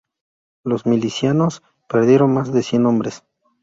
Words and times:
Los 0.63 0.87
milicianos 0.87 1.61
perdieron 1.87 2.33
más 2.33 2.51
de 2.51 2.63
cien 2.63 2.87
hombres. 2.87 3.23